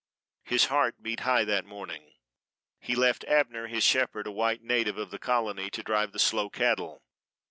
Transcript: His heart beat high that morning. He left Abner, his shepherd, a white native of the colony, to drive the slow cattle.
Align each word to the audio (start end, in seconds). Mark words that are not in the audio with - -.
His 0.41 0.65
heart 0.65 1.03
beat 1.03 1.19
high 1.19 1.45
that 1.45 1.63
morning. 1.63 2.13
He 2.79 2.95
left 2.95 3.23
Abner, 3.25 3.67
his 3.67 3.83
shepherd, 3.83 4.25
a 4.25 4.31
white 4.31 4.63
native 4.63 4.97
of 4.97 5.11
the 5.11 5.19
colony, 5.19 5.69
to 5.69 5.83
drive 5.83 6.11
the 6.11 6.17
slow 6.17 6.49
cattle. 6.49 7.03